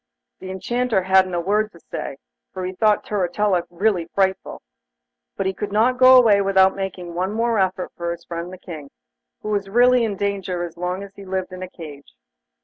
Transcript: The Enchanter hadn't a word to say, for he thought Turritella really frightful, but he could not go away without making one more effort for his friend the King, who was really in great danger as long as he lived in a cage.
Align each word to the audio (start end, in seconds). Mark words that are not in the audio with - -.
The 0.39 0.49
Enchanter 0.49 1.03
hadn't 1.03 1.35
a 1.35 1.39
word 1.39 1.71
to 1.73 1.79
say, 1.79 2.17
for 2.51 2.65
he 2.65 2.73
thought 2.73 3.05
Turritella 3.05 3.67
really 3.69 4.07
frightful, 4.15 4.63
but 5.37 5.45
he 5.45 5.53
could 5.53 5.71
not 5.71 5.99
go 5.99 6.17
away 6.17 6.41
without 6.41 6.75
making 6.75 7.13
one 7.13 7.31
more 7.31 7.59
effort 7.59 7.91
for 7.95 8.09
his 8.09 8.25
friend 8.25 8.51
the 8.51 8.57
King, 8.57 8.89
who 9.43 9.49
was 9.49 9.69
really 9.69 10.03
in 10.03 10.13
great 10.15 10.27
danger 10.27 10.63
as 10.63 10.75
long 10.75 11.03
as 11.03 11.13
he 11.13 11.23
lived 11.23 11.53
in 11.53 11.61
a 11.61 11.69
cage. 11.69 12.15